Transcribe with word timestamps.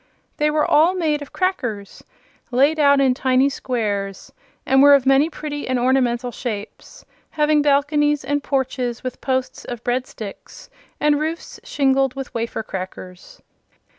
They 0.37 0.49
were 0.49 0.65
all 0.65 0.95
made 0.95 1.21
of 1.21 1.31
crackers 1.31 2.03
laid 2.49 2.79
out 2.79 2.99
in 2.99 3.13
tiny 3.13 3.49
squares, 3.49 4.33
and 4.65 4.81
were 4.81 4.95
of 4.95 5.05
many 5.05 5.29
pretty 5.29 5.67
and 5.67 5.77
ornamental 5.77 6.31
shapes, 6.31 7.05
having 7.29 7.61
balconies 7.61 8.25
and 8.25 8.41
porches 8.41 9.03
with 9.03 9.21
posts 9.21 9.63
of 9.63 9.83
bread 9.83 10.07
sticks 10.07 10.71
and 10.99 11.19
roofs 11.19 11.59
shingled 11.63 12.15
with 12.15 12.33
wafer 12.33 12.63
crackers. 12.63 13.43